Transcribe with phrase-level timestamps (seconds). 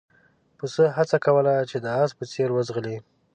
[0.57, 2.97] پسه هڅه کوله چې د اس په څېر وځغلي.